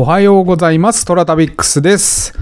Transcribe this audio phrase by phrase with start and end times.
[0.00, 1.04] おはようございます。
[1.04, 2.32] トラタビックスです。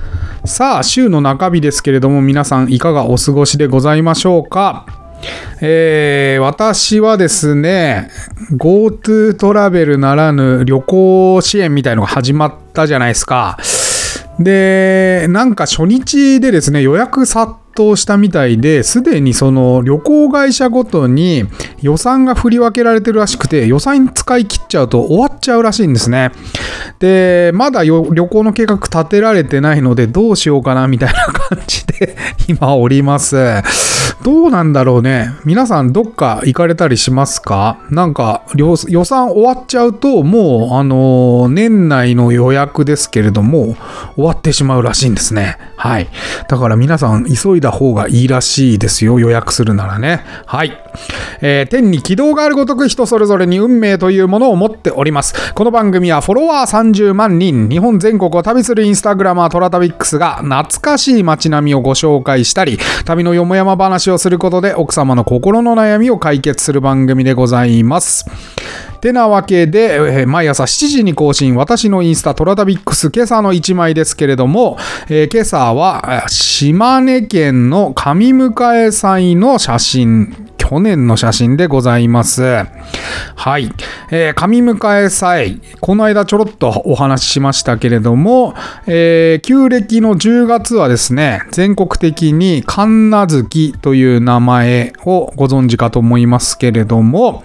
[0.44, 4.84] さあ、週の中日ですけれども、皆さんいかがお過ごしでございましょうか？
[5.62, 8.10] えー、私はですね、
[8.52, 13.56] GoTo トラベルならぬ旅行支援みたいのが始まったじゃないですか。
[14.38, 21.44] で、なんか初日でですね、予約殺到したみたいで、すでにその旅行会社ごとに
[21.80, 26.32] 予算が振り分けられてるらしくて、予算使い切っちゃうと終わっちゃうらしいんですね。
[26.98, 32.16] で、まだ旅行の計画立てられてないので、どうしようかなみたいな感じで
[32.48, 33.36] 今おります。
[34.22, 35.30] どうなんだろうね。
[35.44, 37.78] 皆さんどっか行かれたりしますか？
[37.90, 43.76] なんか予算終わっちゃうと、もうあの年内の予約ですけれども、
[44.16, 45.58] 終わってしまうらしいんですね。
[45.86, 46.08] はい。
[46.48, 49.20] だから皆さん急いだ方がいいらしいですよ。
[49.20, 50.24] 予約するならね。
[50.46, 50.76] はい。
[51.40, 55.52] えー天に軌道があるごとく人それぞれに運命というものを持っております。
[55.54, 68.26] この番組はフォロワー30万人、日本全国を旅するインスタグラマートラタビックスが懐かしい街並みをご紹介したり、旅のよもやま話をすることで奥様の心の悩みを解決する番組でございます。
[68.98, 74.76] てなわけで、えー毎朝7時に更新、私のインスタトラタビックス今朝の1枚ですけれども、
[75.08, 82.42] えー今朝は島根県の上迎え祭の写真、去年の写真でございます。
[82.42, 83.70] はい。
[84.10, 88.54] えー上迎祭、この間ちょろっとお話ししましたけれども、
[88.86, 97.42] えー旧暦の10月はですね、全国的に神奈月という名前をご存知かと思いますけれども、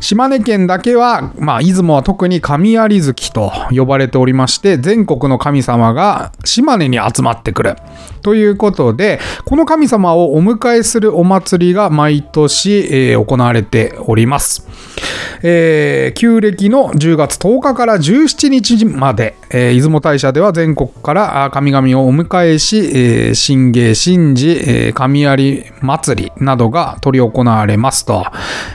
[0.00, 7.76] 島根県だけは、まあ、出雲は特に神有月と呼ばれておりまして、全国の神様が島根に集まってくる。
[8.22, 12.53] ということで、この神様をお迎えするお祭りが毎年、
[13.10, 14.66] えー行われております。
[15.42, 28.24] えー旧暦の10月10日から17日まで、えー出雲大社では全国から神々をお迎えし、えー神芸、神事、えー神有祭りなどが執り行われますと。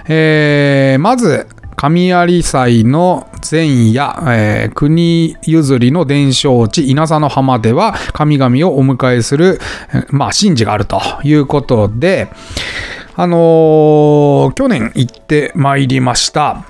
[0.08, 9.60] えーまず、神有祭の前夜、えー国譲りの伝承地稲佐の浜では神々をお迎えする、
[10.10, 12.28] まあ、神事があるということで、
[13.16, 16.66] あのー去年行ってまいりました。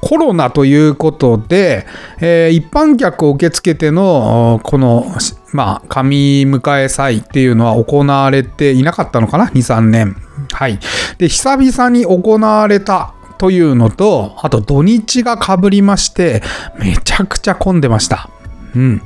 [0.00, 1.86] コロナということで、
[2.20, 5.06] えー一般客を受け付けての、この、
[5.52, 10.16] まあ、神迎え祭っていうのは行われていなかったのかな ?2、3年。
[10.52, 10.78] はい。
[11.18, 16.42] で、久々に行われたというのと、あと土日が被りまして、
[16.78, 18.30] めちゃくちゃ混んでました。
[18.74, 19.02] うん。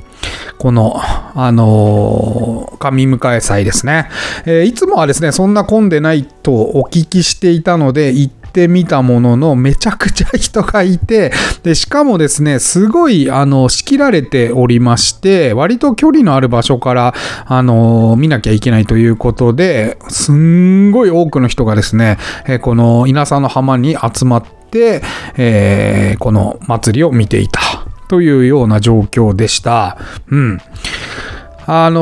[0.57, 0.95] この、
[1.35, 4.09] あのー神迎え祭ですね、
[4.45, 11.31] えーいつもはですね、そんな混んでないとお聞きしていたので、行ってみたものの、めちゃくちゃ人がいて、
[11.63, 17.13] で、しかもですね、すごい、あの、仕切られておりまして、割と距離のある場所から、
[17.45, 25.01] あのー見なきゃいけないということで、すんごい多くの人がですね、えーこの稲佐の浜に集まって、
[25.37, 27.84] えこの祭りを見ていた。
[28.07, 29.97] というような状況でした。
[30.29, 30.59] うん。
[31.67, 31.99] あの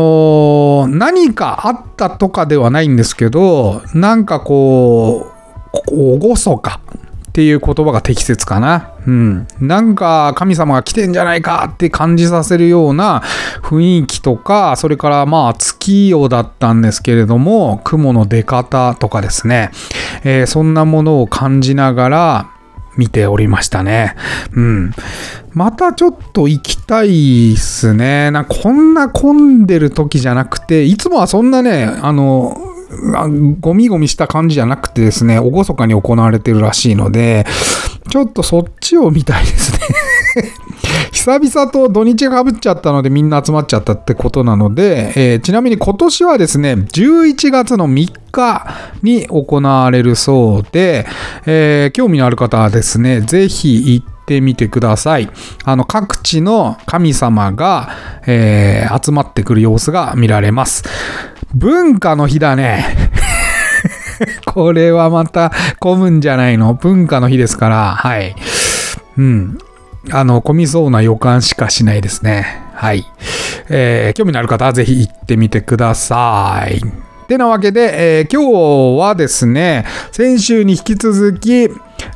[0.90, 5.32] ー何かあったとかではないんですけど、なんかこ
[5.90, 6.82] う、おごそか
[7.30, 8.92] っていう言葉が適切かな。
[9.08, 9.48] うん。
[9.60, 13.24] なんか神様が来てんじゃないかって感じさせるような
[13.64, 19.72] 雰囲気とか、それからまあ月夜だったんですけれども、雲の出方とかですね、
[20.24, 22.50] えーそんなものを感じながら、
[22.98, 24.16] 見ておりましたね。
[24.54, 24.92] うん。
[25.54, 28.32] またちょっと行きたいっすね。
[28.32, 32.56] なんこんな混んでる時じゃなくて、いつもはそんなね、あの、
[33.60, 37.46] ゴミゴミした感じじゃなくてですね、厳かに行われてるらしいので、
[38.10, 39.80] ちょっとそっちを見たいですね。
[41.12, 48.68] 久々と土日が被っちゃったのでみんな集まっちゃったってことなので、えーちなみに今年はですね、11月の3日
[49.04, 51.06] に行われるそうで、
[51.46, 55.30] えー興味のある方はですね、ぜひ行ってみてください。
[55.66, 57.90] あの、各地の神様が、
[58.26, 60.84] えー集まってくる様子が見られます。
[61.54, 63.12] 文化の日だね。
[64.46, 66.74] これはまた混むんじゃないの？
[66.74, 68.36] 文化の日ですから、はい。
[69.18, 69.58] うん。
[70.12, 72.62] あの、混みそうな予感しかしないですね。
[72.74, 73.06] はい。
[73.70, 76.82] えー興味のある方はぜひ行ってみてください。
[77.28, 81.70] てなわけで、えー今日はですね、先週に引き続き、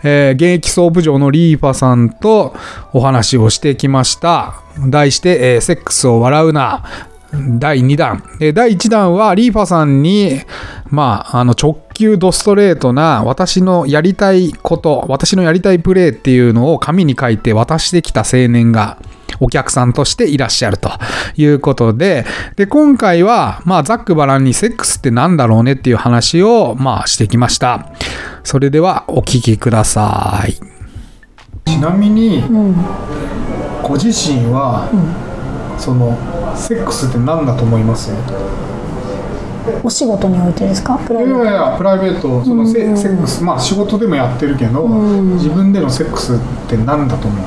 [0.03, 2.55] えー現役総部長のリーファさんと
[2.93, 4.55] お話をしてきました。
[4.89, 6.83] 題して、えーセックスを笑うな。
[7.33, 8.23] 第2弾。
[8.53, 10.41] 第1弾はリーファさんに、
[10.89, 18.97] まあ、あの直球ドストレートな私のやりたいこと、私のやりたいプレーっていうのを紙に書いて渡してきた青年が
[19.39, 20.91] お客さんとしていらっしゃると
[21.35, 27.91] いうことで、で、今回は、まあ、ざっくばらんにセックスってなんだろうねっていう話を、まあ、してきました。
[28.44, 30.53] それでは、お聞きください。
[31.65, 32.44] ちなみに、
[33.83, 34.88] ご自身は、
[35.77, 36.17] その、
[36.55, 38.11] セックスって何だと思います？
[39.83, 40.97] お仕事においてですか？
[41.05, 41.45] プライいベート。
[41.45, 43.43] やいやプライベートそのセ,、セックス。
[43.43, 46.37] まあ仕事でもやってるけど、自分でのセックスっ
[46.67, 47.45] て何だと思う？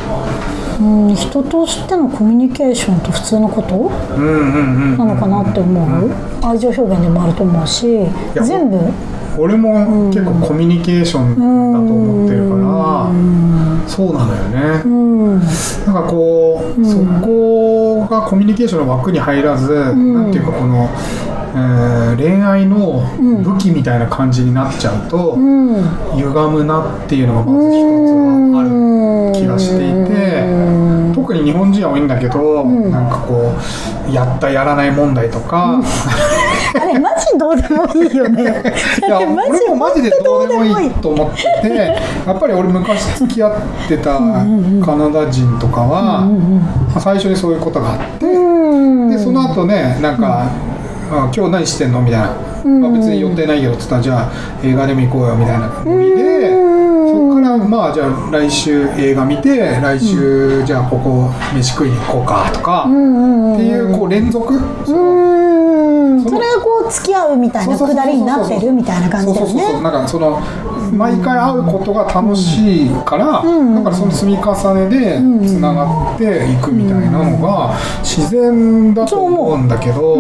[0.83, 3.75] うん人としてのコミュニケーションと普通のこと？
[4.17, 6.11] うんうんうんなのかなって思う、
[6.43, 8.79] 愛情表現でもあると思うしや全部。
[9.39, 13.11] 俺も結構コミュニケーションだと思ってるから、
[13.89, 15.39] そうなのよね、うん。
[15.39, 15.47] なん
[15.95, 20.91] かこう、そこがコミュニケーションの枠に入らず、なんていうかこの、
[21.55, 23.03] えー恋愛の
[23.43, 25.61] 武器みたいな感じになっちゃうと、うん
[26.17, 33.53] 歪むなっていうのがまず一つはある気がしていて、特に日本人は多いんだけど、なんかこ
[34.09, 35.81] うやったやらない問題とか、
[36.75, 38.43] あれマジどうでもいいよね。
[39.07, 41.31] いや俺もマジでどうでもいい本と思っ
[41.63, 41.77] てて
[42.27, 43.53] やっぱり俺昔付き合っ
[43.89, 44.19] てた
[44.85, 49.11] カナダ人とかは、まあ最初にそういうことがあって、うん。
[49.11, 50.47] でその後ねなんか、
[51.11, 52.01] あ今日何してんの？
[52.01, 52.29] みたいな、
[52.81, 55.69] まあ、別に予定ないよっつったらじゃあ映画でも行こうよみたいな。
[55.85, 62.87] ノリで、そこからまあじゃあ来週映画見て来週じゃあここ飯食いに行こうかとか、っ
[63.57, 64.55] ていうこう連続、
[64.87, 64.93] そ
[66.39, 70.41] れがこう付き合うみたいなくだりになってるみたいな感じだよそうそうそうそうねなんかその
[70.93, 80.19] 毎回会うことが楽しいから、だからその積み重ねでつながっていくみたいなのが自然だと思うんだけど、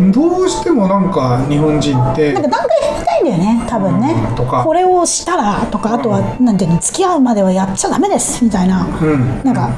[0.00, 2.32] どうしてもなんか日本人って。
[2.32, 4.64] なんか段階踏みたいんだよね多分ね、うんとか。
[4.64, 9.42] これをしたらとかあとは、なんていうの付き合うまではやっちゃダメですみたいな、ん。
[9.44, 9.70] なんか、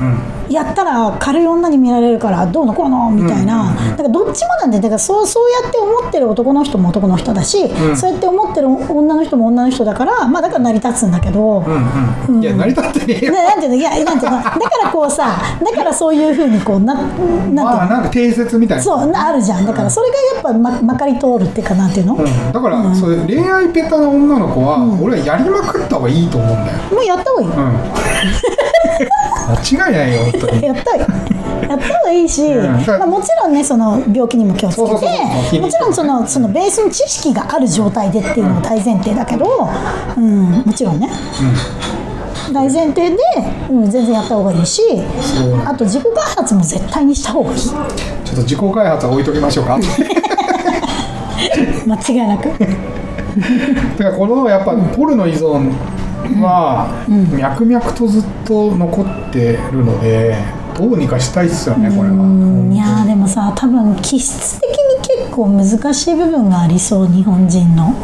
[0.49, 12.37] やったら軽い女に見られるからどうのこうのみたいな,、なんかどっちもなんでだからそうそうやって思ってる男の人も男の人だし、そうやって思ってる女の人も女の人だからまあだから成り立つんだけど、うん。
[12.37, 12.43] うん。
[12.43, 13.33] いや成り立ってねえよ。
[13.33, 18.83] ななんていうのいやなんていうのだからこうさだからそういうふうにこうななんていうの、まあなんか定説みたいな。
[18.83, 19.67] そうなあるじゃん。
[19.67, 22.19] だからそれがやっぱままかり通るっていうかなんていうの、
[22.53, 27.49] だから、そういう恋愛ベタな女の子は、俺はやりまくった方がいいと思うんだよ、うやった方がいい。
[27.49, 27.79] ようん、
[29.79, 30.63] 間違いないよ本当に。
[30.67, 31.07] やったよ
[31.69, 32.61] やった方がいいし、ん。
[32.87, 39.69] まあ、もちろんねその病気にも気をつけてもちろんそのそのベースの知識がある状態でっていうのも大前提だけど、
[40.17, 41.09] うん、もちろんね、
[42.53, 43.17] 大前提で、
[43.71, 44.83] うん、全然やった方がいいし
[45.65, 47.59] あと自己開発も絶対にした方がいい。
[47.59, 47.77] ちょっ
[48.35, 49.79] と自己開発は置いときましょうか。
[51.87, 52.49] 間違いなく
[53.99, 55.73] だからこのやっぱポルノ依存
[56.41, 56.89] は
[57.37, 60.37] 脈々とずっと残ってるので
[60.77, 62.15] どうにかしたいっすよねこれは。
[62.73, 67.95] いやーでもさ多分気質的に結構難しい部分がありそう日本人の、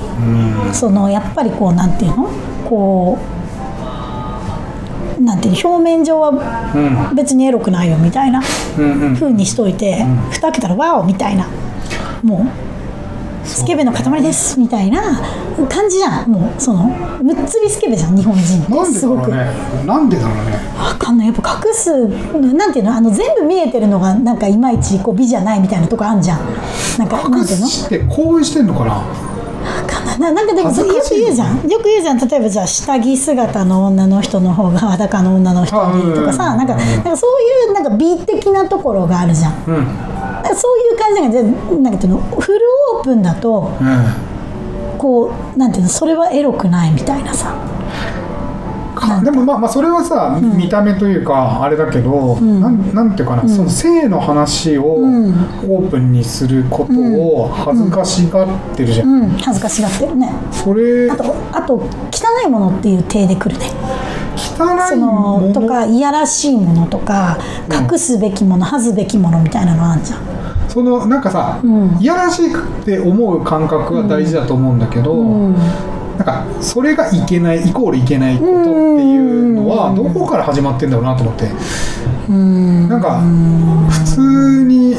[0.72, 2.28] そのやっぱりこうなんていうの？
[2.68, 3.18] こ
[5.18, 5.70] うなんていうの？
[5.70, 6.32] 表面上は
[7.14, 8.42] 別にエロくないよみたいな
[8.78, 11.48] うんうにしといて、蓋開けたらワオみたいな。
[12.22, 12.46] もう
[13.46, 15.00] スケベの塊ですみたいな
[15.68, 16.30] 感じじゃん。
[16.30, 16.84] もうその
[17.22, 18.42] むっつりスケベじゃん日本人。
[18.62, 19.30] ってすだごく。
[19.30, 20.52] なんでだろうね。
[20.78, 21.26] わかんない。
[21.28, 26.40] やっぱ隠すなんていうのあの全部見えてるのがなんかいまいちこう美じゃないみたいなとこあんじゃん。
[26.98, 27.66] なんかなんていうの？
[27.66, 28.94] して興奮してんのかな？
[28.94, 29.04] わ
[29.86, 30.18] かんない。
[30.18, 31.68] ななんかでもよく言うじゃん。
[31.68, 32.18] よく言うじゃん。
[32.18, 36.32] 例えばじゃあ下着姿の女の人の方が裸の女の人がいいとかあうん。
[36.32, 39.64] さなんかなんかそういうなんか美的なところがあるじゃん。
[39.66, 40.15] うん
[40.48, 41.22] かそういう感じ
[41.82, 42.60] なんかっていうのフル
[42.94, 44.04] オープンだとうん。
[44.98, 47.54] こうなんていうのそれはエロくないみたいなさ。
[48.94, 59.28] かでもまあまあそれはさ、見た目というかあれだけど、なんなんていうかな、その性の話をオープンにすることを恥ずかしがってるじゃん、うん。
[59.32, 60.32] 恥ずかしがってるね。
[60.50, 61.88] それあとあと汚
[62.46, 63.66] いものっていう体でくるね。
[64.34, 65.48] 汚そいもの？
[65.48, 67.36] のとかいやらしいものとか
[67.70, 70.35] 隠すべきもの、恥ずべきものみたいなのあんじゃん
[70.76, 71.58] そのなんかさ、
[71.98, 78.60] いやらしいって思う感覚が大事だと思うんだけど、なんかそれがいけないイコールいけないことって
[79.02, 81.48] いうのはどこから始まってんだろうなと思って、
[82.28, 83.22] なんか
[83.90, 84.96] 普通に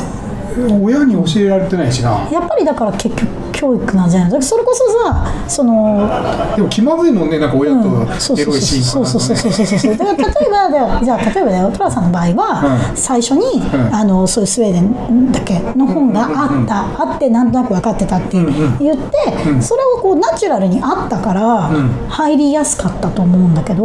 [0.81, 2.27] 親に教えられてないしな。
[2.31, 6.07] やっぱりだから結局教育なんじゃないのそれこそさその
[6.55, 9.97] でも気まずいもんねなんか親とそうそうエロいシーンそうそうそうそううそうそうそう。
[9.97, 10.99] だから例えばだよ。
[11.03, 11.71] じゃあ例えばだよ。
[11.71, 12.95] トラさんの場合は、うん。
[12.95, 13.95] 最初に、ん。
[13.95, 18.37] あのそういうスウェーデンだけの本があった、あってなんとなく分かってたって
[18.79, 21.89] 言って、それをこうナチュラルにあったから、ん。
[22.09, 23.83] 入りやすかったと思うんだけど、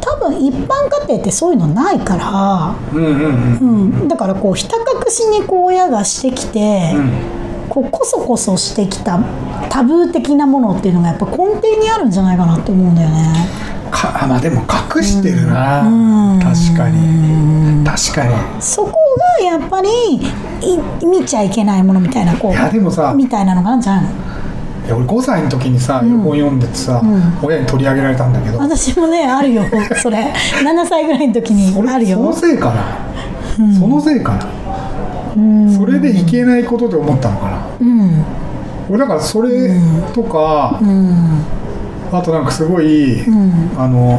[0.00, 6.94] 多分一般家庭ってそういうのないから、うん、だからこうひた隠しにこう親がしてきて、
[7.74, 9.18] こうこそこそしてきた
[9.68, 13.34] タブー的なものっていうのがやっぱ根底にあるんじゃないかなって思うんだよね。
[13.90, 16.38] かあまあでも隠してるな、うん。
[16.40, 17.84] 確かに。
[17.84, 18.62] 確かに。
[18.62, 18.92] そこ
[19.40, 19.88] がやっぱり
[20.18, 20.24] い
[21.04, 24.10] 見ちゃいけないものみたいなこういやでもさみたいなのがあるんじゃないの？
[24.86, 27.02] いや俺5歳の時にさ、絵本読んでてさ、
[27.42, 28.58] 親に取り上げられたんだけど。
[28.58, 29.64] 私もねあるよ。
[30.00, 30.32] それ。
[30.62, 32.98] 7歳ぐらいの時そにあるれそのよせいかな、
[33.78, 34.46] そのせいかな、
[35.76, 37.66] それでいけないことで思ったのかな。
[37.80, 38.24] うん。
[38.88, 39.70] 俺だからそれ
[40.12, 41.44] とか、うん。
[42.12, 43.70] あとなんかすごい、うん。
[43.76, 44.18] あの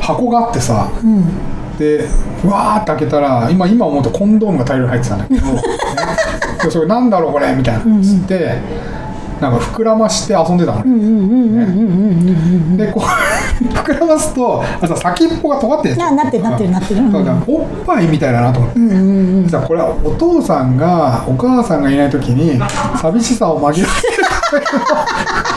[0.00, 1.24] 箱があってさうん。
[1.78, 2.04] で
[2.44, 5.62] うわーって開けたら今今思うとコンドームが大量に入ってたんだけど、 ね、
[6.64, 8.58] でそれなんだろうこれみたいなっつって、
[9.40, 10.84] なんか膨らまして遊んでたの。
[10.84, 22.60] ね、でこう膨らますとあと先っぽが尖ってるんですよななってるなってるなってるうんおっぱいみたいだなと思って、うんうんうんじゃこれはお父さんがお母さんがいない時に
[23.00, 23.86] 寂しさを紛らわせる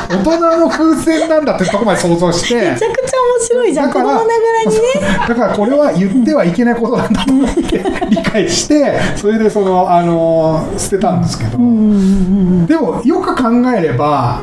[0.10, 4.28] 大人の風船なんだってとこまで想像してめちゃくちゃ面白いじゃん子供ながら
[4.64, 4.82] にね
[5.28, 7.62] だからこれは言ってはいけないことなんだと思って
[8.10, 12.40] 理解してそれでそのあの捨てたんですけど、うんうん
[12.72, 14.42] でもよく考えれば、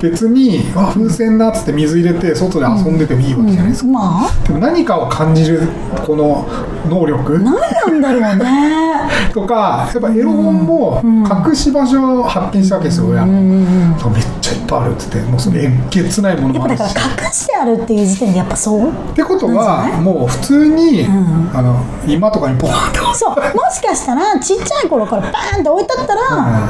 [0.00, 4.46] 別に「あ風船だ」っつって水入れて外で遊んでてもいいわけじゃないですか、まあ。
[4.48, 5.68] でも何かを感じる
[6.06, 6.48] この
[6.88, 7.38] 能力。
[7.38, 8.89] 何なんだろうね
[9.32, 16.78] とかやっぱエロ本も隠し場所を発見したわけですよ親、うんめっちゃいっぱいあるっつってもうそれえげつないものもあるし。
[16.80, 21.50] だから隠してあるっていう時点でやっぱそうってことはもう普通に、ん。
[21.54, 21.76] あの
[22.06, 26.20] 今とかにポーンって そうもしかしたらちっちゃい頃からバーンって置いてあったら、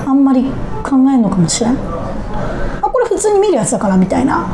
[0.05, 0.11] うん。
[0.11, 0.45] あんまり
[0.83, 1.77] 考えるのかもしれん。
[2.83, 4.47] あこれ普通に見るやつだからみたいな。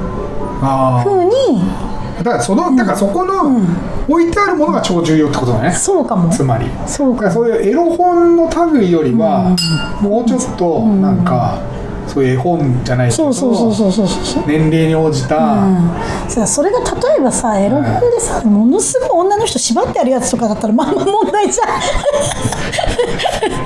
[0.62, 3.60] あ風にあだからそのだからそこの
[4.08, 5.72] 置いてあるものが超重要ってことだね。
[5.72, 6.30] そうかも。
[6.30, 6.66] つまり。
[6.86, 9.56] そうかそういうエロ本の類よりは、
[10.00, 11.58] もうちょっとなんか、
[12.06, 15.90] そういう絵本じゃないけどそうそうそうそうそうそう年齢に応じた、うん。
[16.28, 16.84] さそれが例
[17.18, 21.64] えばさエロ本でさ、ものすごい女の人縛ってあるやつとかだったらまあまあ問題じゃ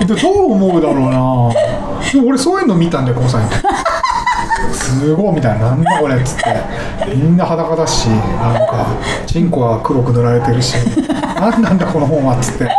[0.05, 0.07] ん。
[0.07, 1.11] でどう思うだろうな。
[2.13, 3.63] でも俺そういうの見たんだよ5歳の時
[4.91, 6.43] すごいみたいななんだこれっつって。
[7.15, 8.87] みんな裸だしなんか
[9.27, 10.77] チンコは黒く塗られてるし
[11.41, 12.69] 何なんだこの本はっつって。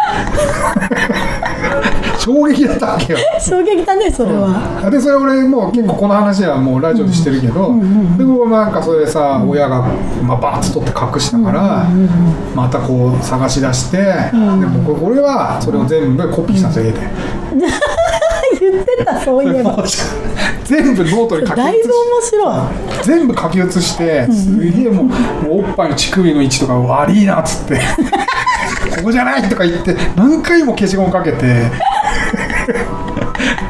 [2.21, 3.19] 衝撃だったわけよ。
[3.39, 7.73] 衝撃だねそれは、でそれ俺もう結構この話はもうラジオでしてるけど、
[8.15, 9.81] でもなんかそれさ親が、
[10.21, 11.87] まあ、バーッと取って隠したから、
[12.53, 16.99] またこう探し出して、でもこれ俺はそれを全部コピーしたんですよ、絵で。
[18.71, 19.83] 言ってたそういえば。
[20.63, 22.55] 全部ノートに書きだいぶ面白い。
[23.03, 25.15] 全部書き写してすげえもうも
[25.57, 27.79] うおっぱいの乳首の位置とか悪いなっつって。
[28.97, 31.41] ここじゃないとか言って何回も消しゴムかけて。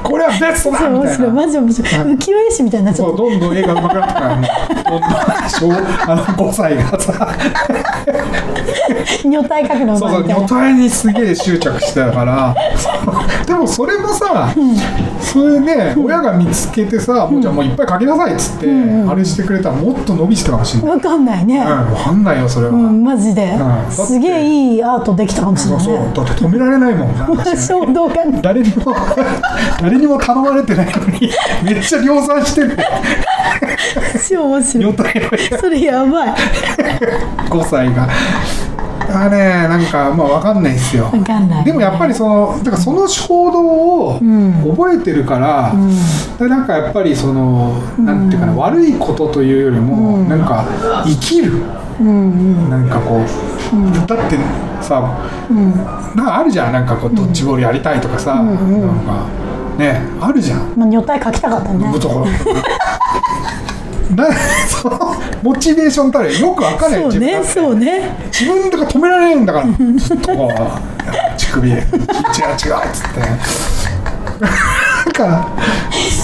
[0.04, 1.34] これはベストだみ面白いたいな。
[1.34, 1.92] マジ面白い。
[1.92, 7.22] 浮世絵師みたいになっちゃっそうどんどん絵が上手くなってからもうどんどん小あの5歳がさ。
[7.22, 12.56] た女体描くのうそうそう女体にすげえ執着してたから。
[13.46, 14.54] でもそれもさ、
[15.20, 18.68] それね親が見つけてさ、もうじゃあもういっぱい描きなさいっつって、
[19.08, 21.60] あれしてくれたらもっと伸びしてたかもしれない、わかんないね。
[21.60, 23.44] うん、分かんないよそれは、うんマジで。
[23.44, 23.92] うん。
[23.92, 26.12] すげえいいアートできたかもしれないね。
[26.14, 27.12] そうだって止められないもん
[27.58, 28.96] 衝動がね誰にも
[29.82, 31.32] 誰にも頼まれてないのに
[31.64, 32.78] めっちゃ量産してる。
[34.30, 36.34] 超面白い女体の絵それやばい。
[37.50, 38.08] 5歳が。
[39.14, 41.06] あねなんかまあ分かんないですよ。
[41.06, 43.60] わかんないでもやっぱりそのだからその衝動
[44.16, 44.54] をん。
[44.76, 45.74] 覚えてるから、
[46.40, 50.66] でなんかやっぱりその、なんていうかな悪いことというよりも、なんか
[51.06, 51.60] 生きる、
[52.00, 54.38] なんかこう、だって
[54.82, 55.02] さ、
[56.16, 56.74] なんかあるじゃん。
[56.74, 58.64] なんかこうドッジボールやりたいとかさ、なんか
[59.78, 60.74] ねあるじゃん。
[60.78, 61.86] まあ女体描きたかったね
[64.16, 64.28] な
[64.68, 68.10] そのモチベーションたるよくわかんないそうね自分そうね。
[68.32, 73.20] 自分とか止められないんだからずっとこう乳首違う違うっつって。
[74.42, 75.50] なんか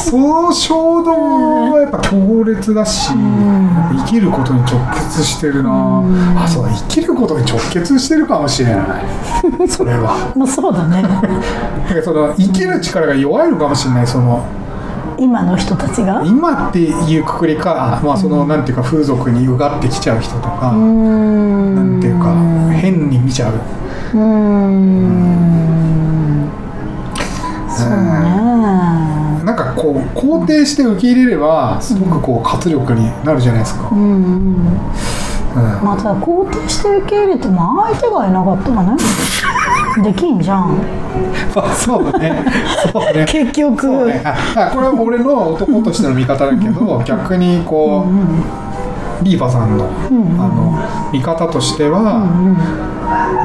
[0.10, 6.04] その衝動はやっぱ強烈だし、生きることに直結してるな、
[6.36, 9.68] あそうだ生きることに直結してるかもしれない。
[9.70, 10.32] それは。
[10.36, 11.02] まあそうだね。
[11.02, 14.46] だからその生きる力が弱いのかもしれないその
[15.20, 16.24] 今の人たちが？
[16.26, 21.76] 今っていうくくりか、まあそのなんていうか風俗にうがってきちゃう人とか、ん。
[21.76, 22.36] なんていうか
[22.74, 23.54] 変に見ちゃう。
[23.54, 26.50] うーん。
[27.70, 27.98] そうね。
[29.44, 34.00] なんかこう肯定して受け入れればすごくこう活力になるじゃないですか、うん。
[34.00, 34.56] うん。
[35.84, 38.92] まあただ肯定して受け入れても相手がいなかったらね
[40.04, 40.78] できんじゃん。
[41.56, 42.44] まあそうだね。
[42.92, 43.26] そうね。
[43.28, 44.08] 結局。
[44.08, 44.22] ね。
[44.24, 49.90] あこれは俺の男としての見方だけど逆にこう、リーバさんの,、あ
[50.48, 52.02] の見方としては、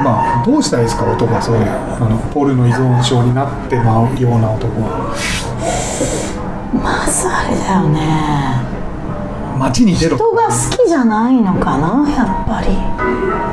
[0.03, 5.15] まあどうしたらいいですか男はそういうあのポルノ依存症になってまうような男は。
[6.73, 8.82] まずあれだよね
[9.59, 12.67] 街に出ろ人が好きじゃないのかなやっぱり。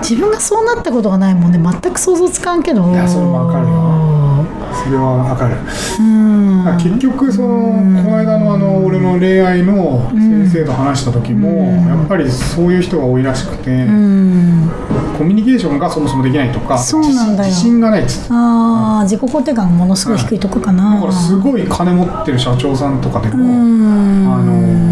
[0.01, 1.59] 自分がそうなったことがないもんね。
[1.59, 2.91] 全く想像つかんけど。
[2.91, 4.11] いやそれもわかるよ。
[4.73, 5.57] それはわかる。
[6.01, 6.65] うん。
[6.79, 14.71] 結局そのこの間のあの俺の恋愛の先生と話した時もやっぱりそういう人が多いらしくてうん。
[15.19, 17.49] コミュニケーションがそもそもできないとかそうなんだよ。
[17.51, 18.29] 自信がないっつって。
[18.31, 20.95] ああ自己肯定感がものすごい低いとこかな。
[20.95, 24.33] だからすごい金持ってる社長さんとかでうもん。
[24.33, 24.90] あの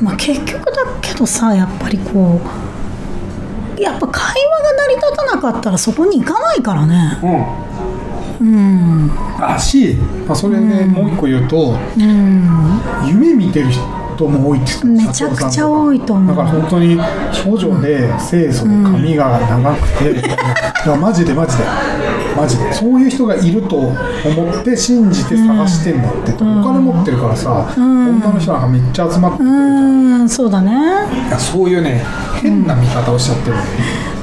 [0.00, 2.40] まあ結局だけどさやっぱりこ
[3.76, 7.18] うやっぱ会話が成り立たなかったらそこに行かないからね。
[7.22, 7.66] うん。
[8.38, 8.44] う
[9.06, 9.10] ん。
[9.38, 9.94] あし、
[10.26, 12.80] まあ、それでもう一個言うとうん。
[13.06, 13.82] 夢見てる人
[14.24, 16.36] も多いってめちゃくちゃ多いと思う。
[16.36, 16.98] だから本当に
[17.32, 20.10] 少女で清楚で髪が長くて、
[20.86, 21.64] いやマジでマジで。
[22.36, 22.72] マジで。
[22.72, 23.94] そういう人がいると思
[24.60, 29.52] って信じて探してんだって、お金持ってるからさ、女の人なんかめっちゃ集まってくるう
[30.24, 30.28] ん。
[30.28, 30.72] そうだね。
[31.38, 32.04] そういうね
[32.42, 33.56] 変な見方をしちゃってる、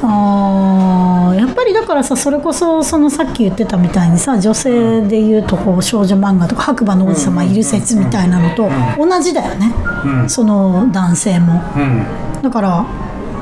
[0.06, 9.74] あーやっぱりだからさそれこそそのさっき言ってたみたいにさ女性でいうとこう少女漫画とか白馬の王子様いる説みたいなのと同じだよね、
[10.06, 10.30] うん。
[10.30, 11.62] その男性も。
[11.76, 12.06] うん。
[12.42, 12.86] だから、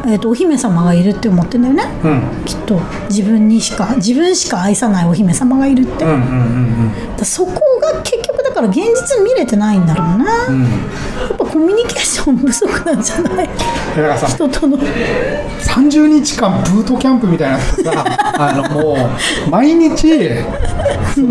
[0.05, 1.83] えー、とお姫様がいるって思ってんだよね。
[2.03, 2.07] う
[2.41, 2.45] ん。
[2.45, 2.79] きっと。
[3.09, 6.29] 自分にしか自分しか愛さないお姫様がいるって、だかうんうんう
[7.13, 7.17] ん。
[7.17, 10.25] らそこが結局だから現実見れてないんだろうな、
[11.51, 13.47] コミュニケーション不足なんじゃない？
[13.47, 13.53] だ
[13.95, 14.77] からさ人との。
[14.77, 18.05] 30日間ブートキャンプみたいなのさ
[18.37, 18.95] あのも
[19.47, 20.19] う毎日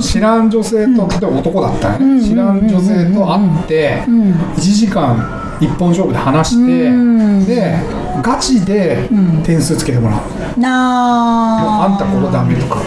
[0.01, 7.45] 知らん女性と例えば男だったらね知らん女性と会って1時間一本勝負で話してうん。
[7.47, 7.77] で
[8.23, 9.09] ガチで
[9.45, 10.21] 点数つけてもらう。
[10.21, 10.25] も
[10.57, 12.81] うなああんたここダメとか。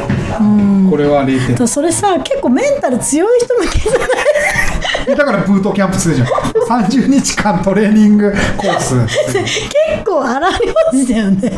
[0.89, 1.67] これは0点。
[1.67, 4.07] それさ結構メンタル強い人向けじゃない？
[5.05, 6.27] だからブートキャンプするじゃん。
[6.27, 8.95] 30日間トレーニングコース。
[9.05, 10.51] 結構荒療
[10.91, 11.51] 治だよね。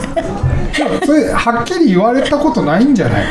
[1.05, 3.25] それはっきり言われたことないんじゃない？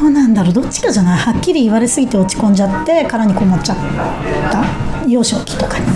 [0.00, 0.52] どうなんだろう。
[0.52, 1.18] どっちかじゃない？
[1.18, 3.76] はっきり言われすぎて落ち込んじゃって殻にこもっちゃっ
[4.50, 4.64] た？
[5.08, 5.86] 幼少期とかに。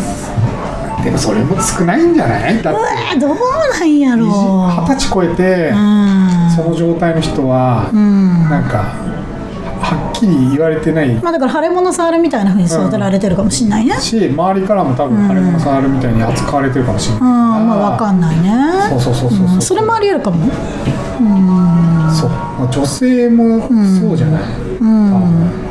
[1.04, 2.62] でもそれも少ないんじゃない？
[2.62, 2.74] だっ
[3.12, 3.18] て。
[3.18, 3.36] どう
[3.78, 6.50] なんやろ二十歳超えてうん。
[6.54, 8.48] その状態の人はうん。
[8.48, 8.94] なんか
[10.26, 11.14] きり言われてない。
[11.14, 13.94] まあだから腫れ物触るみたいなふうに育てられてるかもしれないね。
[14.00, 17.22] し周りからも多分腫れ物触るみたいに扱われてるかもしれない。
[17.22, 18.50] うんまあわかんないね。
[18.90, 19.54] そうそうそうそうそう。
[19.54, 19.62] うん。
[19.62, 20.46] それもありえるかも。
[22.12, 22.30] そう。
[22.30, 24.42] まあ女性もそうじゃない、
[24.80, 25.64] うん。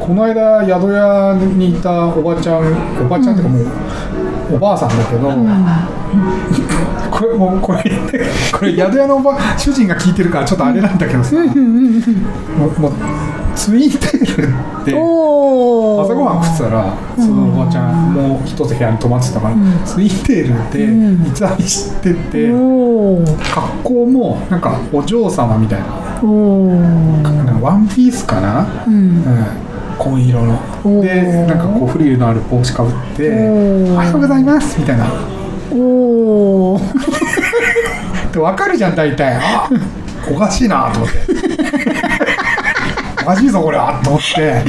[0.00, 5.30] この間宿屋にいたおばちゃんおばちゃんっていうかもう、おばあさんだけど、
[7.10, 7.84] これもうこれ
[8.52, 11.52] これ宿屋のおば主人が聞いてるからちょっとあれなんだけどさ、もう
[13.54, 14.48] ツインテール
[14.82, 25.86] って朝ごはん食ってたらそのおばちゃんもう一つ部屋に泊まってたから、ツインテールで三つ編みしてて、おお格好もなんかお嬢様みたいな
[26.22, 26.66] おお
[27.22, 28.94] なんかワンピースかな、うん。
[28.94, 29.46] うん。
[29.98, 30.58] 紺色の。
[31.02, 35.06] でなんかこうフリルのある帽子かぶって「ーおはようございます」みたいな。
[35.72, 36.80] おお
[38.32, 39.36] で分かるじゃん大体。
[39.36, 39.68] あ
[40.30, 41.18] おかしいなと思って
[43.22, 44.64] おかしいぞこれはと思って。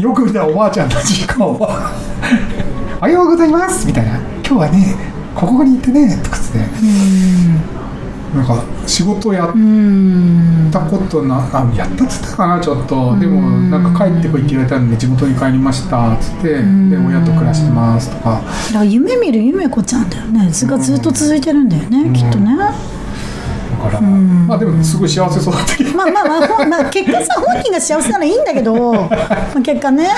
[0.00, 1.68] よく見たらおばあちゃんたちがおば
[3.00, 4.96] 「おはようございます」みたいな「今日はね
[5.34, 6.58] ここに行ってね」とかつって。
[8.34, 13.16] なんか仕事やっうんたことなあやったっつったかなちょっと。
[13.20, 13.40] でも
[13.70, 16.48] なんか帰ってこいって言われたんで地元に帰りましたっつって。
[16.54, 18.30] で親と暮らしてますとか。
[18.30, 20.50] だから夢見る夢子ちゃんだよね。
[20.50, 22.56] 図がずっと続いてるんだよね、きっとね。
[22.56, 22.72] だ
[23.84, 24.00] から。
[24.00, 25.92] まあでもすごい幸せそうだったけど。
[25.94, 29.08] まあまあまあ、まあ、結果さ本人が幸せならいいんだけど、 ま
[29.56, 30.08] あ、結果ね。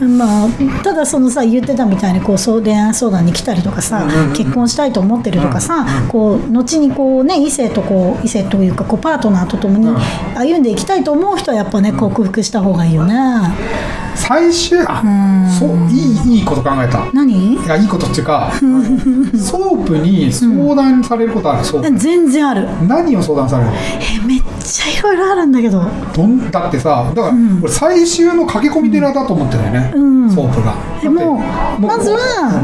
[0.00, 0.18] うん。
[0.18, 0.48] まあ、
[0.82, 4.04] ただそのさ言ってたみたいにこうそう恋愛相談に来たりとかさ、
[4.34, 9.88] 結婚したいと思ってるとかさ、こう後にこう、ね、異性とこう異性というかこうパートナーと共に
[10.34, 13.14] 歩んでいきたいと思う人はやっぱね克服した方がいいよね。
[14.16, 15.02] 最終あ
[15.58, 17.06] そういいいいこと考えた。
[17.12, 17.54] 何？
[17.54, 18.50] いやいいことっていうか
[19.38, 21.98] ソープに相談されることあるソープ。
[21.98, 22.68] 全然ある。
[22.86, 23.76] 何を相談されるの？
[23.76, 25.84] えめっちゃいろいろあるんだけど。
[26.14, 29.92] どんだってさだから、俺最終の駆け込み寺だと思ってるよね、
[30.26, 30.30] ん。
[30.30, 30.74] ソープが。
[31.00, 31.40] でも
[31.78, 32.62] まずは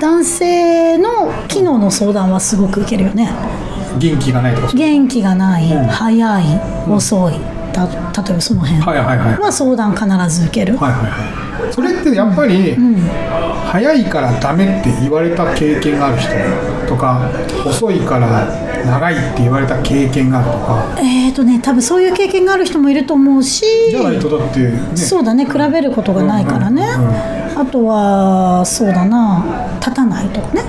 [0.00, 1.08] 男性の
[1.48, 3.30] 機能の相談はすごく受けるよね。
[3.98, 6.44] 元気がないとか元気がない、早い
[6.88, 7.34] 遅い
[7.86, 8.80] た例えばその辺。
[8.80, 9.38] はいはいはい。
[9.38, 11.72] は相談必ず受ける、はいはいはい。
[11.72, 12.76] それってやっぱり、
[13.66, 16.30] 早いからダメって言われた経験がある人
[16.86, 17.30] とか
[17.66, 18.46] 遅いから
[18.86, 21.00] 長いって言われた経験があるとか。
[21.00, 24.96] えーとね多分そういう経験がある人もいると思うしじゃないとだってね。
[24.96, 29.44] そうだね比べることがないからね、うんうんあとはそうだな
[29.80, 30.62] 立たないとかね。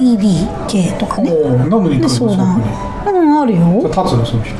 [0.00, 1.30] ED 系とかね。
[1.30, 2.56] おー飲むに相談。
[2.56, 3.60] うんあるよ。
[3.60, 4.56] に立つのその人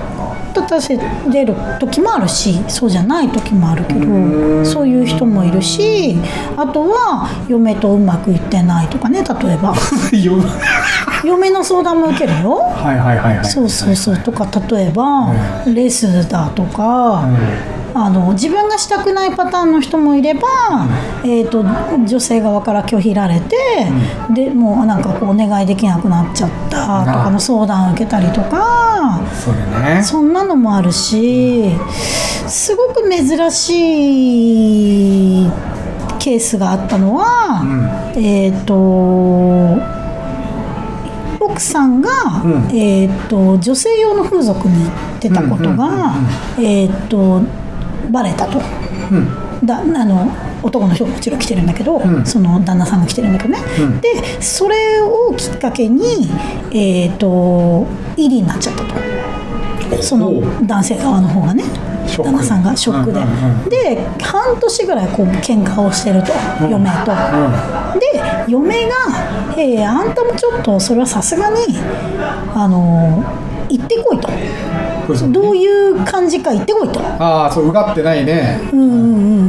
[0.56, 0.98] 立たせ
[1.30, 6.16] 出る時もあるしそうじゃない時もあるけどそういう人もいるし
[6.56, 9.74] あとは嫁とうまくいってないとかね例えば。
[11.24, 12.56] 嫁の相談も受けるよ。
[12.56, 13.44] はいはいはいはい。
[13.44, 14.18] そうそうそう。
[14.18, 15.32] とか例えば
[15.66, 17.24] レスだとか、
[17.94, 20.42] あの自分がしたくないパターンの人もいれば、
[21.24, 23.56] えー、と女性側から拒否られて、
[24.34, 29.20] でもうなんかこうお願いできなくなっちゃったとかの相談を受けたりとか。
[29.32, 29.58] それ
[29.94, 30.02] ね。
[30.02, 31.70] そんなのもあるし
[32.48, 35.50] すごく珍しい
[36.18, 37.62] ケースがあったのは、
[38.16, 39.78] えっ、と
[41.56, 42.10] 奥さんが、
[42.44, 42.76] うん。
[42.76, 46.14] えー、と女性用の風俗に行ってたことが、
[46.58, 47.40] えっ、と
[48.10, 48.60] バレたと。
[49.10, 49.66] うん。
[49.66, 50.30] だあの
[50.62, 52.26] 男の人ももちろん来てるんだけど、ん。
[52.26, 54.00] その旦那さんが来てるんだけどね、うん。
[54.00, 56.28] でそれをきっかけに、
[56.72, 58.94] えー、と入りになっちゃったと。
[60.02, 61.64] その男性側の方がね
[62.06, 66.32] 旦那さんがショックで、で半年ぐらいこう喧嘩をしてると、
[66.68, 67.12] 嫁と、
[67.98, 68.94] で嫁が
[69.56, 71.56] 「えーあんたもちょっとそれはさすがに
[72.54, 73.24] あの
[73.68, 74.28] 行ってこい」と。
[75.30, 77.00] どういう感じか言ってこいと。
[77.00, 78.60] ああそううがってないね。
[78.72, 78.92] うんうんう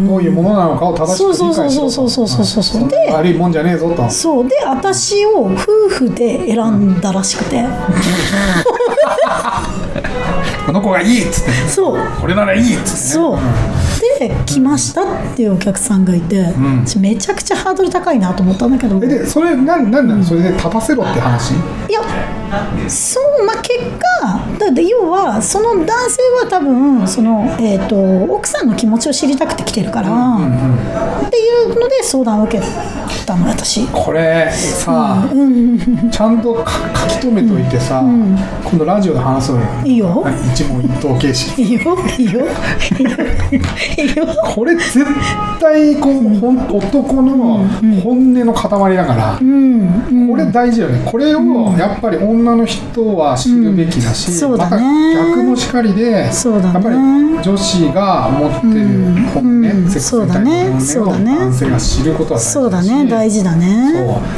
[0.04, 1.90] んどういうものなのかを正しく理解しろと。
[1.92, 4.10] そうそうそうそうそうそうで悪いもんじゃねえぞと。
[4.10, 4.48] そう。
[4.48, 5.56] で私を夫
[5.90, 7.66] 婦で選んだらしくて、
[10.68, 11.52] この子がいいっつって。
[11.70, 12.06] そう。
[12.20, 12.98] これならいいっつってね。
[12.98, 13.40] そう、
[14.20, 16.86] で来ましたっていうお客さんがいて、ん。
[16.86, 18.98] 私めちゃくちゃハードル高いなと思ったんだけど。
[19.02, 20.24] えでそれなんなんなの？
[20.24, 21.54] それで立たせろって話？
[21.54, 22.02] いや
[22.90, 23.80] そうまあ結
[24.20, 30.10] 果だって要はその男性は多分その、えー、と奥さんの気持ちを知りたくて来てるから、
[31.28, 32.64] っていうので相談を受け
[33.28, 33.86] たの私。
[33.88, 35.28] これさ、
[36.10, 36.72] ちゃんとか
[37.10, 39.64] 書き留めといてさ、今度ラジオで話そうよ。
[39.84, 40.26] いいよ。
[40.54, 41.62] 一問一答形式。
[41.62, 42.42] いいよいいよ。
[43.98, 44.26] いいよ。
[44.56, 45.06] これ絶
[45.60, 47.66] 対こう、ほん男の
[48.02, 51.02] 本音の塊だから、うんこれ大事よね。
[51.06, 54.38] これをやっぱり女の人は知るべきだし、うん。
[54.38, 56.74] そうだまねた逆もしかりでそうだね。
[56.74, 56.96] やっぱり
[57.44, 58.88] 女子が持ってる
[59.34, 59.90] 本音、うん。
[59.90, 62.54] セック男性が知ることは大事だし。
[62.54, 63.94] そうだね大事だね。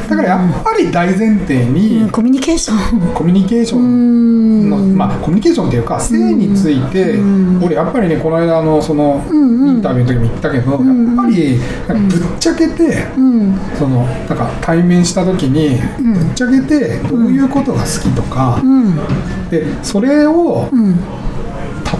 [0.09, 2.09] だからやっぱり大前提に、うん。
[2.09, 3.13] コミュニケーション。
[3.13, 4.69] コミュニケーション。
[4.69, 7.15] の、まあ、コミュニケーションっていうか性について、
[7.63, 13.59] 俺やっぱりねこの間のそのインタビューの時も言ったけど、やっぱりぶっちゃけて、うん。
[13.77, 18.95] そのなんか対面した時にぶっちゃけてどういうことが好きとか、うん。
[19.49, 20.95] でそれをうん。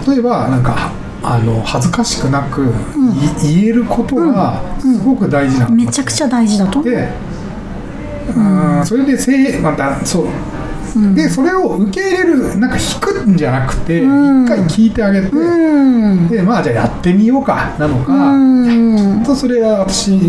[0.06, 5.74] 例えばなんかあの恥ずかしくなく、い言えることがすごく大事なの。
[5.74, 6.82] めちゃくちゃ大事だと？
[6.82, 7.08] で、
[8.34, 14.46] うん、それでせいまたそう、でそれを受け入れるなんか引くんじゃなくて一、ん。
[14.46, 16.28] 回聞いてあげて、うん。
[16.28, 18.96] でまあじゃあやってみようかなのか、うん。
[18.96, 20.26] 本当それは私苦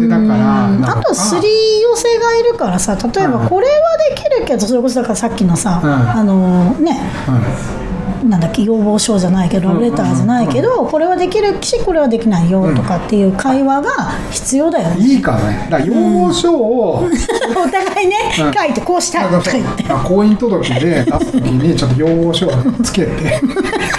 [0.00, 1.42] 手だからあとすり
[1.82, 3.48] 寄せがいるからさ例えばうん。
[3.48, 3.74] これは
[4.08, 5.90] できるけどそれこそだからさっきのさ、うん。
[5.92, 6.98] あのね。
[7.28, 7.83] うん
[8.28, 13.90] なんだっけ要望書じゃないけどラブレターじゃないけどこれはできるしこれはできないよとかっていう会話が
[14.30, 15.68] 必要だよね、いいからね。
[15.70, 17.04] だから要望書を、
[17.56, 18.52] お互いね、うん。
[18.52, 19.22] 書いてこうした。
[19.24, 19.84] いとか言って。
[19.88, 23.40] あ婚姻届で出す時にちょっと要望書をねつけて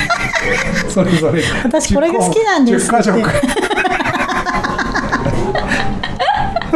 [0.89, 3.23] それぞれ私これが好きなんです10箇所って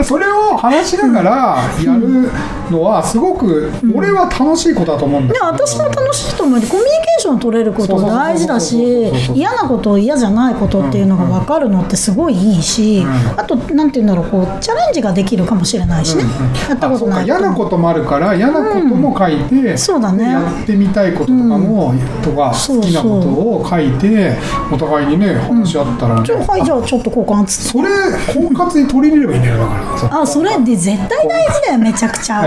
[0.04, 2.32] それを話しながらやる
[2.72, 5.52] のはすごく俺は楽しいことだと思うんだでけど。
[5.52, 6.62] 私も楽しいと思う。
[6.62, 13.06] コミュニケョン取れること大事だし嫌なこと嫌じゃないことっていうのが分かるのってすごいいいし、
[13.38, 16.24] あとなんて言うんだろうこうチャレンジができるかもしれないしね、
[16.70, 20.26] やったことない嫌なこともあるから嫌なことも書いて、そうだね。
[20.26, 24.36] でやってみたいこととかも、とか好きなことを書いて
[24.72, 27.70] お互いにね話し合ったらね、じゃあはいじゃあちょっと交換っつって。
[27.70, 27.90] それ
[28.34, 30.22] 婚活に取り入れればいいんだよだから。
[30.22, 32.42] あそれで絶対大事だよめちゃくちゃ、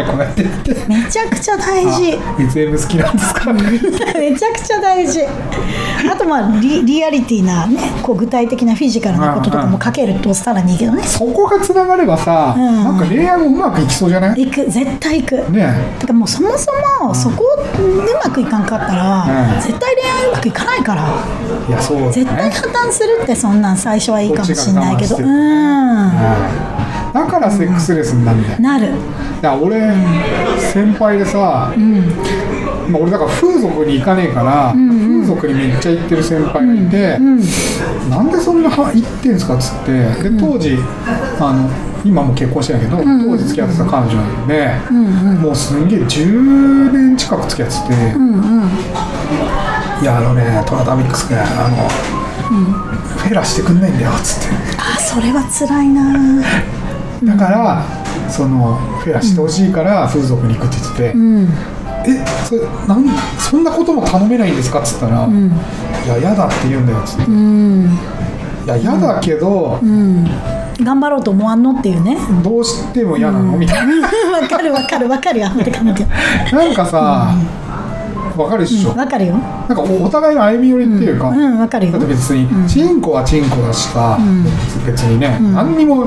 [0.88, 2.18] めちゃくちゃ大事。
[2.38, 3.52] SM 好きなんですか？
[3.52, 5.20] めちゃくちゃ大事。
[5.24, 11.02] あとまあリリアリティなねこう具体的なフィジカルなこととかも書けるとさらにいいけどね。
[11.04, 12.84] そこがつながればさ、うん。
[12.84, 14.46] なんか恋愛もうまくいきそうじゃない？
[14.46, 14.70] 行く。
[14.70, 15.52] 絶対行く。
[15.52, 15.72] ね。
[15.98, 16.72] てかもうそもそ
[17.04, 17.44] もそこ
[17.78, 19.60] うまくいかんかったら、うん。
[19.60, 21.02] 絶対恋愛うまくいかないから。
[21.68, 22.12] いやそうだね。
[22.12, 25.16] 絶対破綻するってそんなん最初はいいかもしれないけど。
[25.16, 25.24] うん。
[27.12, 28.42] だからセックスレスになるん。
[28.42, 28.86] だよ、なる。
[28.86, 28.90] い
[29.44, 29.80] や俺
[30.72, 31.72] 先輩でさ、
[32.88, 37.18] まあ、俺だから風俗に行かねえから、風俗にめっちゃ行ってる先輩がいて、
[38.08, 40.76] なんでそんなは行ってんすかっつってで当時
[41.40, 41.70] あの
[42.04, 44.74] 今もう結婚してないけど、当時付き合ってた彼女なんで、
[45.40, 47.94] もうすんげえ10年近く付き合ってて、
[50.02, 51.88] いやあのねトラタミックスねあの、
[53.18, 54.56] フェラしてくんないんだよっつって。
[54.78, 56.42] あそれは辛いな。
[57.24, 57.84] だから、
[58.28, 61.48] そのフェアしてほしいから風俗に行くって言ってて、うん
[62.06, 63.04] えそれなん
[63.38, 64.80] そんなことも頼めないんですか？
[64.80, 67.98] っつったら、いや嫌だって言うんだよっつって、いうん。
[68.66, 70.24] や嫌だけど、うん。
[70.80, 72.16] 頑張ろうと思わんのっていうね。
[72.42, 73.94] どうしても嫌なの、みたいな。
[74.40, 75.40] わかるわかるわかる。
[75.40, 77.34] よ待ってか待ってなんかさ、
[78.36, 79.34] わかるっしょ、わかるよ。
[79.68, 81.58] なんかおお互いの歩み寄りっていうか、うん。
[81.60, 81.92] わかるよ。
[81.92, 84.18] だって別に、チンコはチンコだしさ、
[84.86, 86.06] 別にね、何にも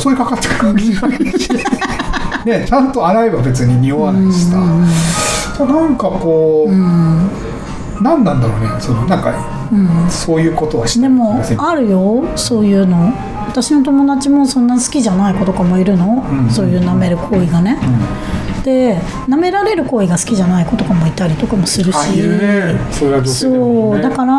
[0.00, 1.50] 襲いかかってくるわけじゃないし、
[2.46, 4.56] ね、ちゃんと洗えば別に匂わないしさ、
[5.66, 6.70] なんかこう、
[8.02, 8.68] 何なんだろうね。
[8.80, 9.32] そのなんか、
[10.08, 12.24] そういうことはしてでもあるよ。
[12.36, 13.12] そういうの。
[13.46, 16.50] 私の友達もそんな好きじゃない子とかもいるの、うん。
[16.50, 17.78] そういう舐める行為がね、
[18.68, 21.96] で舐められる行為が好きじゃない子とかもいたりとかもするし。
[21.96, 22.76] ね。
[22.90, 24.02] それは女性でもね。
[24.02, 24.34] だから、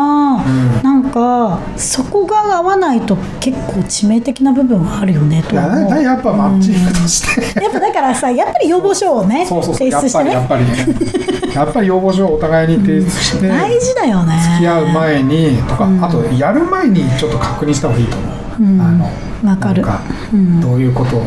[0.82, 11.50] なんかそこが合わないと結構致命的な部分はあるよねといやっぱマッチングとして、やっぱだからさやっぱり要望書をね提出してやっぱりやっねぱりね。
[11.54, 14.40] やっぱり要望書をお互いに提出して、大事だよね。
[14.54, 18.80] 付き合う前にとか、あとやる前にちょっと確認した方がいいと思う、うん。
[18.80, 19.10] あの
[19.50, 19.82] わかる。
[19.82, 20.60] なんかうん。
[20.60, 21.22] どういうこと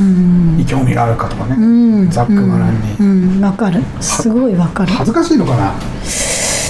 [0.00, 2.10] に興味があるかとかね、うん。
[2.10, 3.04] ざっくばらんに、う
[3.38, 3.40] ん。
[3.44, 3.82] わかる。
[4.00, 4.92] すごいわかる。
[4.92, 5.72] 恥ずかしいのかな？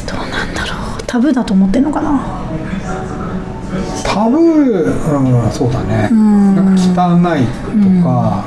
[0.07, 1.03] どうなんだろう。
[1.07, 2.21] タブーだと思ってんのかな？
[4.05, 6.57] タブー、うん、そうだね、ん。
[6.57, 7.47] なんか汚い
[8.01, 8.45] とか、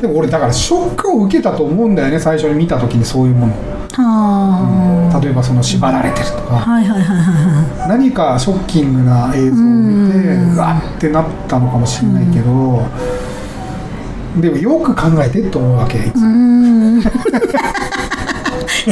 [0.00, 3.52] でも俺だからショックを受けたと思うんだよね最初に見た時にそういうもの。
[4.00, 6.56] は例えばその縛られてるとあ、か。
[6.56, 7.32] はいはいはいは
[7.80, 10.54] いは何かショッキングな映像を見てうん。
[10.54, 12.86] うわってなったのかもしれないけど、
[14.40, 16.12] でもよく考えてと思うわけい。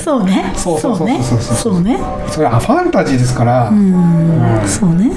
[0.00, 0.52] そうね。
[0.56, 1.22] そうそうそうね。
[1.22, 1.98] そうそうね。
[2.28, 3.94] それはファンタジーですから、うん。
[4.66, 5.12] そうね。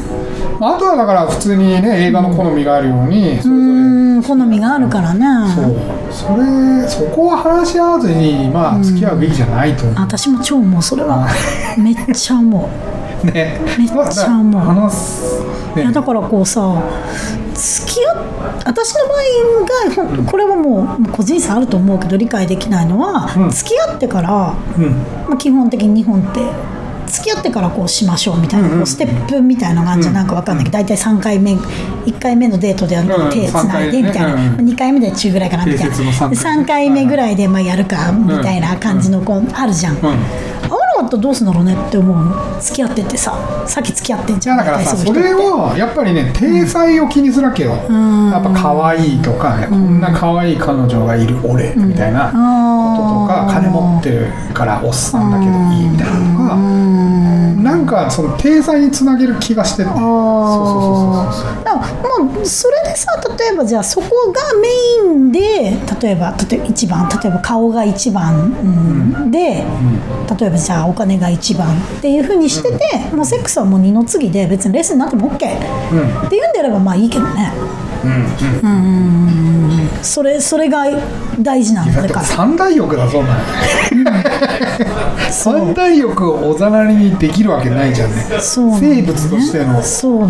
[0.62, 4.24] あとはだから普通にね映画の好みがあるように、うん。
[4.24, 5.26] 好みがあるからね。
[5.56, 5.76] そう
[6.12, 6.44] それ
[6.88, 11.28] そこは話し合わずにまあ付き合うべきじゃないと思う、私も超思うそれは。
[11.78, 12.64] めっちゃ思う。
[13.24, 13.60] ね。
[13.78, 14.62] めっちゃ思う。
[14.62, 15.44] 話す。
[15.76, 15.84] ね。
[15.84, 16.82] いやだからこうさ
[17.54, 18.16] 付き合っ
[18.66, 23.50] 私の場合がこれはもう個人差あると思うけど理解できないのは、うん。
[23.50, 24.90] 付き合ってから、うん。
[25.28, 26.40] まあ、基本的に日本って
[27.08, 32.96] 付き合ってからこうしましょうみたいな、こうステップみたいなのがあるんじゃんなんかわかんないけど大体3回目1回目のデートで
[33.32, 34.42] 手つないでみたいな、うん。
[34.58, 35.92] 2回目で中ぐらいかなみたいな。
[35.92, 36.64] 定説の三回。
[36.64, 39.98] 3回目ぐらいでまあやるかみたいな感じのこうあるじゃん。
[41.00, 42.60] うん合わなかったらどうすんだろうねって思うの？
[42.60, 43.34] 付き合っててさ
[43.66, 44.58] さっき付き合ってんじゃん。
[44.58, 48.32] だからさそれ大体ういう人ってをやっぱりね体裁を気にするわけよ、ん。
[48.32, 52.38] やっぱ可愛いとか、こんな可愛い彼女がいる俺みたいなこと
[53.22, 56.79] とか、金持ってるからおっさんだけどいいみたいなのが、うん
[57.70, 61.64] なんかその体裁につなげる気がしててそうそうそうそうそう。
[61.64, 61.80] だか
[62.18, 65.40] らもうそれでさ例えばじゃあそこがメインで
[66.02, 69.32] 例えば例えば一番例えば顔が一番、うん。
[69.32, 69.64] で、
[70.40, 77.54] 例えばじゃあお金が一番っていうふうにしてて、もうセックスはもう二の次で別にレッスンになっても OK っていうんであればまあいいけどね。
[78.04, 78.84] うんうん
[79.44, 79.49] うん
[80.02, 80.86] それそれが
[81.40, 82.22] 大事なんだから。
[82.24, 83.38] 三大欲だそんな
[85.32, 88.22] 三大欲をおざなりにできるわけないじゃんね。
[88.40, 88.96] そうなんね。
[88.96, 89.82] 生物としての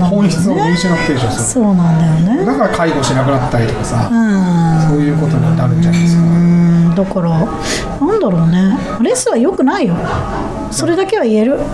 [0.07, 1.31] 本質を見失ってるでしょ。
[1.31, 2.39] そそうなんだよね。
[2.39, 4.89] れだから介護しなくなったりとかさ、うん。
[4.89, 6.21] そういうことになるんじゃないですか。
[6.21, 6.95] うん。
[6.95, 8.77] だからなんだろうね。
[9.01, 9.95] レスは良くないよ。
[10.71, 11.59] それだけは言える。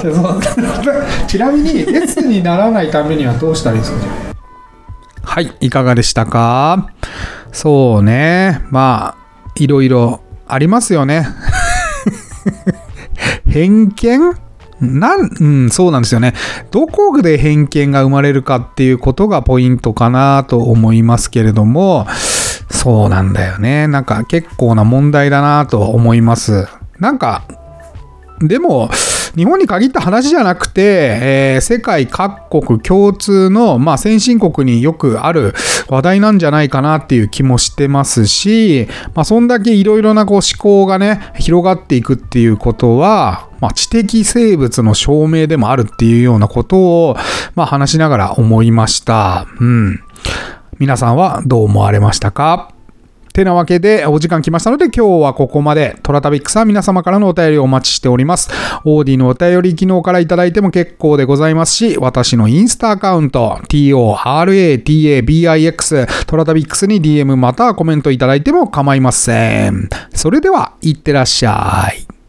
[1.26, 4.29] ちなみにレスにならないためにはどうしたらいいですか
[5.22, 6.90] はいいかがでしたか？
[7.52, 11.26] そうねまあいろいろありますよね
[13.46, 14.34] 偏見？
[14.80, 16.32] なん、うん、そうなんですよね。
[16.70, 22.06] どこで偏見が生まれるかっていうことがポイントかなと思いますけれども、
[22.70, 23.88] そうなんだよね。
[23.88, 26.66] なんか結構な問題だなと思います。
[26.98, 27.42] なんか、
[28.40, 28.88] でも、
[29.36, 30.82] 日本に限った話じゃなくて、
[31.22, 35.54] えー世界各国共通の、まあ、先進国によくある
[35.88, 46.78] 話題なんじゃないかなっていう気もしてますし、まあ、そんだけいろいろなこう思考がね、広がっていくっていうことは、まあ、知的生物の証明でもあるっていうようなこと
[47.10, 47.16] を、
[47.54, 49.46] まあ、話しながら思いました。
[49.60, 50.00] うん。
[50.78, 52.72] 皆さんはどう思われましたか？
[53.32, 55.96] てなわけで、お時間来ましたので、今日はここまで。
[56.02, 58.50] トラタビックスは、皆様からのお便りをお待ちしております。
[58.84, 64.86] オーディのお便り機能からいただいても結構でございますし、私のインスタアカウント、TORATABIX、
[66.26, 69.88] トラタビックスに DM またはコメントいただいても構いません。
[70.14, 72.19] それでは、いってらっしゃい。